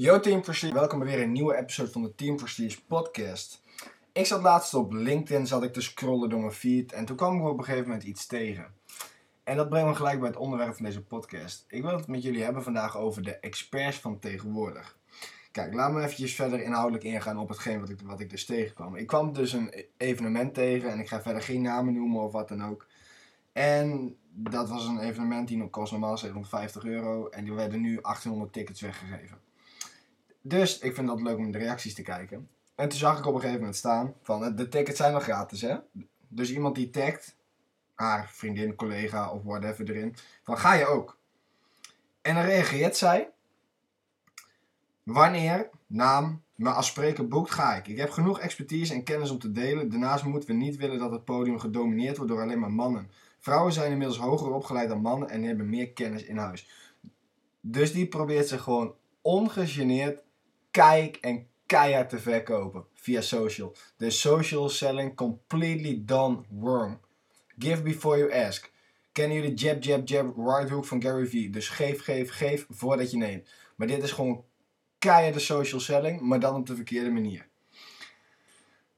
[0.00, 3.62] Yo Team Prestige, welkom bij weer een nieuwe episode van de Team Prestige podcast.
[4.12, 7.36] Ik zat laatst op LinkedIn, zat ik te scrollen door mijn feed en toen kwam
[7.36, 8.66] ik op een gegeven moment iets tegen.
[9.44, 11.64] En dat brengt me gelijk bij het onderwerp van deze podcast.
[11.68, 14.98] Ik wil het met jullie hebben vandaag over de experts van tegenwoordig.
[15.52, 18.96] Kijk, laat me eventjes verder inhoudelijk ingaan op hetgeen wat ik, wat ik dus tegenkwam.
[18.96, 22.48] Ik kwam dus een evenement tegen en ik ga verder geen namen noemen of wat
[22.48, 22.86] dan ook.
[23.52, 28.52] En dat was een evenement die kost normaal 750 euro en die werden nu 1800
[28.52, 29.47] tickets weggegeven.
[30.40, 32.48] Dus ik vind dat leuk om de reacties te kijken.
[32.74, 35.60] En toen zag ik op een gegeven moment staan van de tickets zijn nog gratis
[35.60, 35.76] hè.
[36.28, 37.36] Dus iemand die tagt
[37.94, 41.18] haar vriendin, collega of whatever erin van ga je ook.
[42.22, 43.32] En dan reageert zij
[45.08, 47.86] Wanneer, naam, me als spreker boekt, ga ik.
[47.86, 49.90] Ik heb genoeg expertise en kennis om te delen.
[49.90, 53.10] Daarnaast moeten we niet willen dat het podium gedomineerd wordt door alleen maar mannen.
[53.38, 56.68] Vrouwen zijn inmiddels hoger opgeleid dan mannen en hebben meer kennis in huis.
[57.60, 60.22] Dus die probeert zich gewoon ongegeneerd
[60.70, 63.76] kijk en keihard te verkopen via social.
[63.96, 66.98] De social selling completely done wrong.
[67.58, 68.70] Give before you ask.
[69.12, 71.50] Kennen jullie jab, jab, jab, right hook van Gary Vee?
[71.50, 73.48] Dus geef, geef, geef voordat je neemt.
[73.76, 74.44] Maar dit is gewoon
[74.98, 77.46] keiharde social selling, maar dan op de verkeerde manier.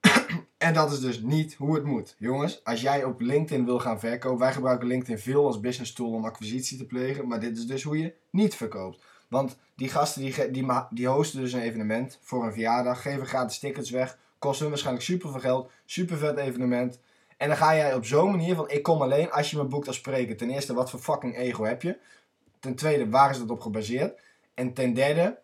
[0.58, 2.14] en dat is dus niet hoe het moet.
[2.18, 6.12] Jongens, als jij op LinkedIn wil gaan verkopen, wij gebruiken LinkedIn veel als business tool
[6.12, 9.04] om acquisitie te plegen, maar dit is dus hoe je niet verkoopt.
[9.28, 13.58] Want die gasten die, die, die hosten dus een evenement voor een verjaardag, geven gratis
[13.58, 16.98] tickets weg, kost hun waarschijnlijk super veel geld, super vet evenement.
[17.36, 19.86] En dan ga jij op zo'n manier van, ik kom alleen als je me boekt
[19.86, 20.36] als spreker.
[20.36, 21.98] Ten eerste, wat voor fucking ego heb je?
[22.60, 24.20] Ten tweede, waar is dat op gebaseerd?
[24.54, 25.38] En ten derde,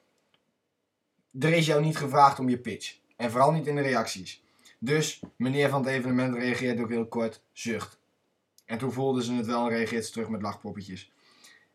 [1.41, 2.99] er is jou niet gevraagd om je pitch.
[3.17, 4.43] En vooral niet in de reacties.
[4.79, 7.99] Dus meneer van het evenement reageert ook heel kort, zucht.
[8.65, 11.13] En toen voelden ze het wel en reageert ze terug met lachpoppetjes.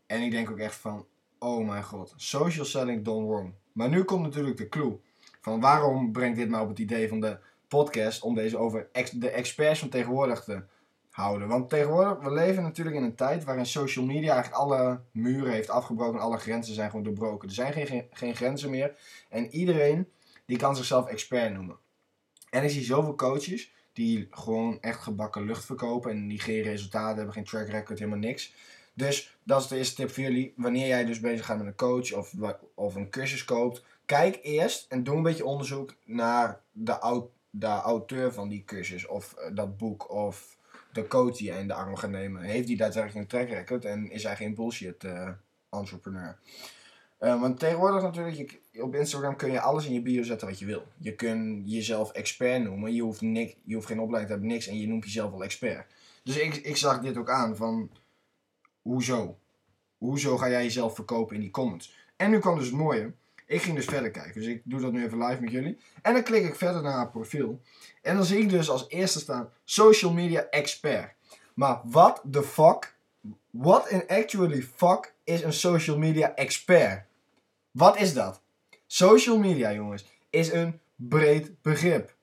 [0.05, 1.05] En ik denk ook echt van,
[1.39, 3.53] oh mijn god, social selling done wrong.
[3.71, 4.99] Maar nu komt natuurlijk de clue.
[5.41, 9.29] Van waarom brengt dit nou op het idee van de podcast om deze over de
[9.29, 10.63] experts van tegenwoordig te
[11.09, 11.47] houden.
[11.47, 15.69] Want tegenwoordig, we leven natuurlijk in een tijd waarin social media eigenlijk alle muren heeft
[15.69, 16.19] afgebroken.
[16.19, 17.47] Alle grenzen zijn gewoon doorbroken.
[17.47, 18.97] Er zijn geen, geen, geen grenzen meer.
[19.29, 20.07] En iedereen
[20.45, 21.77] die kan zichzelf expert noemen.
[22.49, 26.11] En ik zie zoveel coaches die gewoon echt gebakken lucht verkopen.
[26.11, 28.53] En die geen resultaten hebben, geen track record, helemaal niks.
[28.97, 30.53] Dus dat is de eerste tip voor jullie.
[30.55, 32.33] Wanneer jij dus bezig gaat met een coach of,
[32.73, 33.83] of een cursus koopt.
[34.05, 39.07] Kijk eerst en doe een beetje onderzoek naar de, de auteur van die cursus.
[39.07, 40.57] Of eh, dat boek of
[40.93, 43.85] de coach die hij in de arm gaat nemen, heeft hij daadwerkelijk een track record
[43.85, 45.29] en is hij geen bullshit uh,
[45.69, 46.37] entrepreneur.
[47.19, 50.59] Uh, want tegenwoordig natuurlijk, je, op Instagram kun je alles in je bio zetten wat
[50.59, 50.83] je wil.
[50.97, 54.67] Je kunt jezelf expert noemen, je hoeft, niks, je hoeft geen opleiding te hebben, niks
[54.67, 55.93] en je noemt jezelf wel expert.
[56.23, 57.89] Dus ik, ik zag dit ook aan van,
[58.87, 59.37] hoezo?
[59.97, 61.95] Hoezo ga jij jezelf verkopen in die comments?
[62.15, 63.11] En nu kwam dus het mooie.
[63.45, 64.33] Ik ging dus verder kijken.
[64.33, 65.77] Dus ik doe dat nu even live met jullie.
[66.01, 67.61] En dan klik ik verder naar haar profiel.
[68.01, 71.13] En dan zie ik dus als eerste staan social media expert.
[71.53, 72.95] Maar what the fuck?
[73.49, 77.05] What in actually fuck is een social media expert?
[77.71, 78.41] Wat is dat?
[78.87, 82.15] Social media, jongens, is een breed begrip.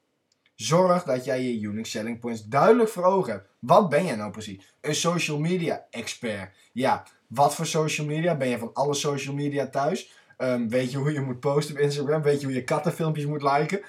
[0.64, 3.48] Zorg dat jij je unique selling points duidelijk voor ogen hebt.
[3.58, 4.74] Wat ben jij nou precies?
[4.80, 6.56] Een social media expert.
[6.72, 8.36] Ja, wat voor social media?
[8.36, 10.12] Ben je van alle social media thuis?
[10.38, 12.22] Um, weet je hoe je moet posten op Instagram?
[12.22, 13.82] Weet je hoe je kattenfilmpjes moet liken?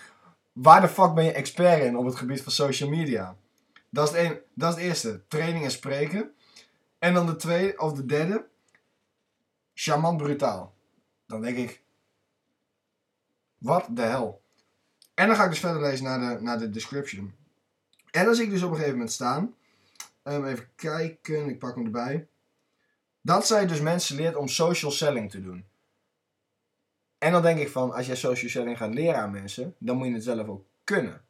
[0.53, 3.37] Waar de fuck ben je expert in op het gebied van social media?
[3.89, 5.23] Dat is het, dat is het eerste.
[5.27, 6.31] Training en spreken.
[6.99, 8.47] En dan de tweede, of de derde.
[9.73, 10.73] Charmant brutaal.
[11.27, 11.81] Dan denk ik.
[13.57, 14.43] Wat de hel.
[15.15, 17.33] En dan ga ik dus verder lezen naar de, naar de description.
[18.11, 19.55] En dan zie ik dus op een gegeven moment staan.
[20.23, 22.27] Um, even kijken, ik pak hem erbij.
[23.21, 25.65] Dat zij dus mensen leert om social selling te doen.
[27.17, 30.07] En dan denk ik van, als jij social selling gaat leren aan mensen, dan moet
[30.07, 31.21] je het zelf ook kunnen.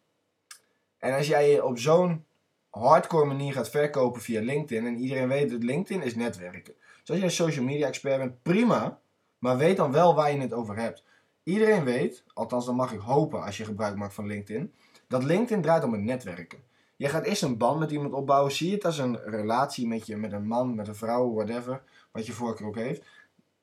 [0.97, 2.25] En als jij je op zo'n
[2.69, 6.73] hardcore manier gaat verkopen via LinkedIn, en iedereen weet dat LinkedIn is netwerken.
[6.99, 8.99] Dus als jij social media expert bent, prima,
[9.39, 11.03] maar weet dan wel waar je het over hebt.
[11.45, 14.73] Iedereen weet, althans dan mag ik hopen als je gebruik maakt van LinkedIn,
[15.07, 16.59] dat LinkedIn draait om het netwerken.
[16.95, 18.51] Je gaat eerst een band met iemand opbouwen.
[18.51, 21.81] Zie het als een relatie met, je, met een man, met een vrouw, whatever.
[22.11, 23.03] Wat je voorkeur ook heeft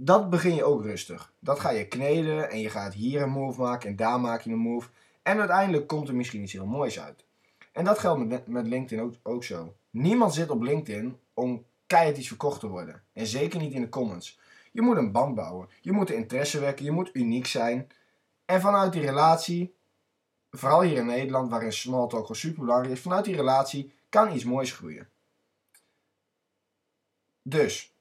[0.04, 1.32] dat begin je ook rustig.
[1.38, 4.50] Dat ga je kneden en je gaat hier een move maken en daar maak je
[4.50, 4.88] een move.
[5.22, 7.24] En uiteindelijk komt er misschien iets heel moois uit.
[7.72, 9.74] En dat geldt met, met LinkedIn ook, ook zo.
[9.90, 13.02] Niemand zit op LinkedIn om keihard iets verkocht te worden.
[13.12, 14.38] En zeker niet in de comments.
[14.72, 15.68] Je moet een band bouwen.
[15.80, 16.84] Je moet de interesse wekken.
[16.84, 17.88] Je moet uniek zijn.
[18.44, 19.74] En vanuit die relatie,
[20.50, 24.34] vooral hier in Nederland, waarin small talk gewoon super belangrijk is, vanuit die relatie kan
[24.34, 25.08] iets moois groeien.
[27.42, 27.94] Dus,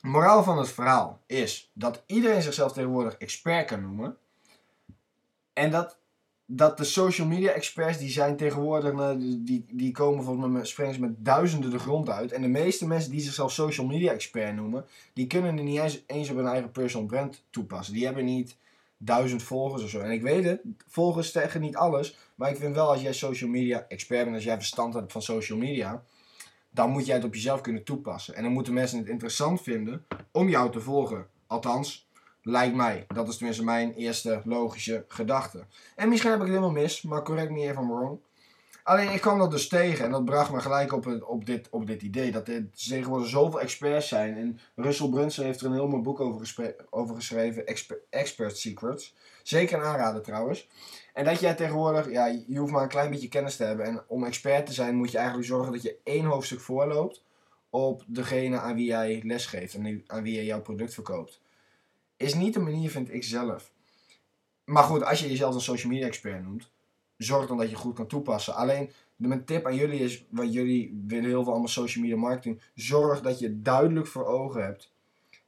[0.00, 4.18] moraal van het verhaal is dat iedereen zichzelf tegenwoordig expert kan noemen.
[5.52, 5.98] En dat,
[6.46, 10.94] dat de social media experts die zijn tegenwoordig, nou, die, die komen volgens mij springen
[10.94, 12.32] ze met duizenden de grond uit.
[12.32, 16.02] En de meeste mensen die zichzelf social media expert noemen, die kunnen er niet eens,
[16.06, 17.94] eens op hun eigen personal brand toepassen.
[17.94, 18.56] Die hebben niet
[18.98, 20.00] duizend volgers of zo.
[20.00, 22.16] En ik weet het, volgers zeggen niet alles.
[22.34, 25.22] Maar ik vind wel als jij social media expert bent, als jij verstand hebt van
[25.22, 26.02] social media,
[26.70, 28.34] dan moet jij het op jezelf kunnen toepassen.
[28.34, 31.26] En dan moeten mensen het interessant vinden om jou te volgen.
[31.46, 32.05] Althans,
[32.46, 33.06] lijkt mij.
[33.08, 35.64] Dat is tenminste mijn eerste logische gedachte.
[35.94, 38.18] En misschien heb ik het helemaal mis, maar correct me even wrong.
[38.82, 41.86] Alleen ik kwam dat dus tegen en dat bracht me gelijk op, op, dit, op
[41.86, 42.30] dit idee.
[42.30, 44.36] Dat er tegenwoordig zoveel experts zijn.
[44.36, 47.66] En Russell Brunson heeft er een heel mooi boek over, over geschreven,
[48.10, 49.14] Expert Secrets.
[49.42, 50.68] Zeker een aanrader trouwens.
[51.12, 53.86] En dat jij tegenwoordig, ja, je hoeft maar een klein beetje kennis te hebben.
[53.86, 57.22] En om expert te zijn moet je eigenlijk zorgen dat je één hoofdstuk voorloopt
[57.70, 61.40] op degene aan wie jij lesgeeft en aan wie je jouw product verkoopt.
[62.16, 63.72] Is niet de manier, vind ik zelf.
[64.64, 66.70] Maar goed, als je jezelf een social media expert noemt,
[67.16, 68.54] zorg dan dat je goed kan toepassen.
[68.54, 72.60] Alleen, mijn tip aan jullie is, wat jullie willen heel veel allemaal social media marketing,
[72.74, 74.94] zorg dat je duidelijk voor ogen hebt.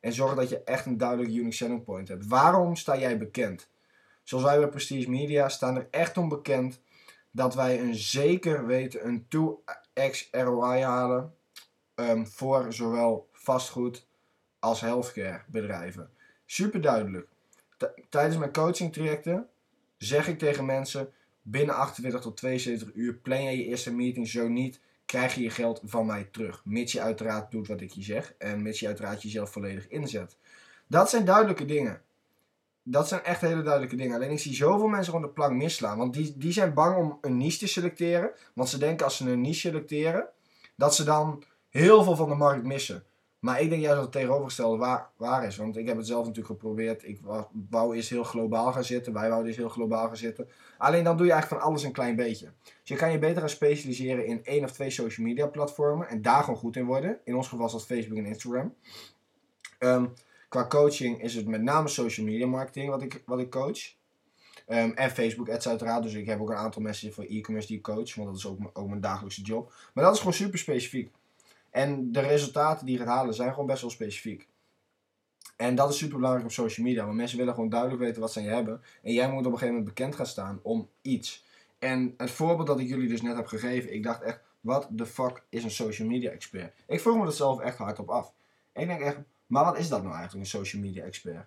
[0.01, 2.27] En zorg dat je echt een duidelijk unique selling point hebt.
[2.27, 3.69] Waarom sta jij bekend?
[4.23, 6.81] Zoals wij bij Prestige Media staan er echt om bekend
[7.31, 11.35] dat wij een zeker weten een 2x ROI halen
[11.95, 14.07] um, voor zowel vastgoed
[14.59, 16.11] als healthcare bedrijven.
[16.51, 17.29] Super duidelijk.
[18.09, 19.49] Tijdens mijn coaching trajecten
[19.97, 21.13] zeg ik tegen mensen
[21.43, 24.29] binnen 28 tot 72 uur plan je je eerste meeting.
[24.29, 26.65] Zo niet, krijg je je geld van mij terug.
[26.65, 30.37] Mits je uiteraard doet wat ik je zeg en mits je uiteraard jezelf volledig inzet.
[30.87, 32.03] Dat zijn duidelijke dingen
[32.91, 34.15] dat zijn echt hele duidelijke dingen.
[34.15, 35.99] Alleen ik zie zoveel mensen rond de plank misslaan.
[35.99, 38.31] Want die, die zijn bang om een niche te selecteren.
[38.55, 40.29] Want ze denken als ze een niche selecteren,
[40.77, 43.05] dat ze dan heel veel van de markt missen.
[43.39, 45.57] Maar ik denk juist dat het tegenovergestelde waar, waar is.
[45.57, 47.05] Want ik heb het zelf natuurlijk geprobeerd.
[47.05, 47.21] Ik
[47.71, 49.13] wou eerst heel globaal gaan zitten.
[49.13, 50.49] Wij wouden eerst heel globaal gaan zitten.
[50.79, 52.53] Alleen dan doe je eigenlijk van alles een klein beetje.
[52.63, 56.09] Dus je kan je beter gaan specialiseren in één of twee social media platformen.
[56.09, 57.19] En daar gewoon goed in worden.
[57.25, 58.75] In ons geval is dat Facebook en Instagram.
[59.79, 60.15] Um,
[60.49, 63.97] Qua coaching is het met name social media marketing wat ik, wat ik coach.
[64.69, 66.03] Um, en Facebook ads uiteraard.
[66.03, 68.15] Dus ik heb ook een aantal mensen voor e-commerce die ik coach.
[68.15, 69.73] Want dat is ook, ook mijn dagelijkse job.
[69.95, 71.11] Maar dat is gewoon super specifiek.
[71.71, 74.49] En de resultaten die je gaat halen zijn gewoon best wel specifiek.
[75.57, 77.05] En dat is super belangrijk op social media.
[77.05, 78.83] Want mensen willen gewoon duidelijk weten wat je hebben.
[79.03, 81.45] En jij moet op een gegeven moment bekend gaan staan om iets.
[81.79, 83.95] En het voorbeeld dat ik jullie dus net heb gegeven.
[83.95, 86.75] Ik dacht echt, wat de fuck is een social media expert?
[86.87, 88.33] Ik vroeg me dat zelf echt hardop af.
[88.73, 89.17] Ik denk echt,
[89.47, 91.47] maar wat is dat nou eigenlijk, een social media expert?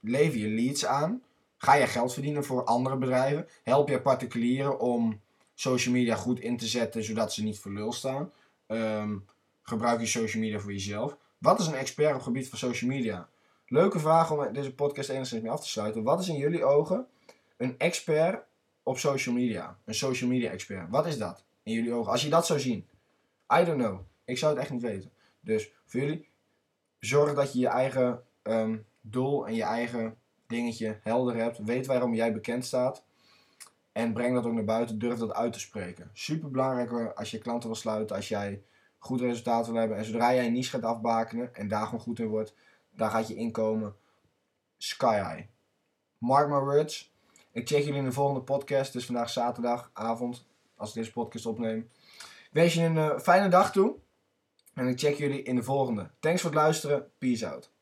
[0.00, 1.22] lever je leads aan?
[1.56, 3.48] Ga je geld verdienen voor andere bedrijven?
[3.62, 5.20] Help je particulieren om
[5.54, 8.32] social media goed in te zetten zodat ze niet voor lul staan?
[8.74, 9.16] Ehm,
[9.62, 11.16] gebruik je social media voor jezelf?
[11.38, 13.28] Wat is een expert op het gebied van social media?
[13.66, 16.02] Leuke vraag om deze podcast enigszins mee af te sluiten.
[16.02, 17.06] Wat is in jullie ogen
[17.56, 18.44] een expert
[18.82, 19.78] op social media?
[19.84, 20.90] Een social media expert.
[20.90, 22.12] Wat is dat in jullie ogen?
[22.12, 22.86] Als je dat zou zien.
[23.60, 24.00] I don't know.
[24.24, 25.10] Ik zou het echt niet weten.
[25.40, 26.28] Dus voor jullie,
[26.98, 30.16] zorg dat je je eigen ehm, doel en je eigen
[30.46, 31.58] dingetje helder hebt.
[31.58, 33.04] Weet waarom jij bekend staat.
[33.94, 34.98] En breng dat ook naar buiten.
[34.98, 36.10] Durf dat uit te spreken.
[36.12, 38.16] Super belangrijk als je klanten wil sluiten.
[38.16, 38.62] Als jij
[38.98, 39.96] goed resultaat wil hebben.
[39.96, 41.54] En zodra jij een niche gaat afbakenen.
[41.54, 42.54] En daar gewoon goed in wordt.
[42.90, 43.96] Daar gaat je inkomen
[44.76, 45.46] sky high.
[46.18, 47.12] Mark my words.
[47.52, 48.86] Ik check jullie in de volgende podcast.
[48.86, 50.46] Het is vandaag zaterdagavond.
[50.76, 51.90] Als ik deze podcast opneem.
[52.52, 53.94] Wens je een uh, fijne dag toe.
[54.74, 56.10] En ik check jullie in de volgende.
[56.20, 57.10] Thanks voor het luisteren.
[57.18, 57.73] Peace out.